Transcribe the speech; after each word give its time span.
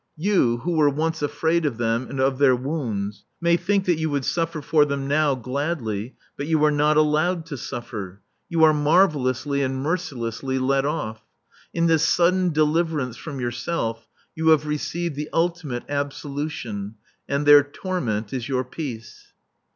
You, 0.17 0.57
who 0.63 0.71
were 0.71 0.89
once 0.89 1.21
afraid 1.21 1.63
of 1.63 1.77
them 1.77 2.07
and 2.09 2.19
of 2.19 2.39
their 2.39 2.55
wounds, 2.55 3.23
may 3.39 3.55
think 3.55 3.85
that 3.85 3.99
you 3.99 4.09
would 4.09 4.25
suffer 4.25 4.59
for 4.59 4.83
them 4.83 5.07
now, 5.07 5.35
gladly; 5.35 6.15
but 6.35 6.47
you 6.47 6.63
are 6.63 6.71
not 6.71 6.97
allowed 6.97 7.45
to 7.45 7.55
suffer; 7.55 8.19
you 8.49 8.63
are 8.63 8.73
marvellously 8.73 9.61
and 9.61 9.75
mercilessly 9.79 10.57
let 10.57 10.87
off. 10.87 11.21
In 11.71 11.85
this 11.85 12.01
sudden 12.03 12.49
deliverance 12.51 13.15
from 13.15 13.39
yourself 13.39 14.07
you 14.33 14.47
have 14.47 14.65
received 14.65 15.15
the 15.15 15.29
ultimate 15.33 15.83
absolution, 15.87 16.95
and 17.29 17.45
their 17.45 17.61
torment 17.61 18.33
is 18.33 18.49
your 18.49 18.63
peace. 18.63 19.33